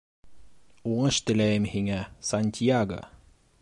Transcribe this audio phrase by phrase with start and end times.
[0.93, 2.01] —Уңыш теләйем һиңә,
[2.31, 3.03] Сантьяго.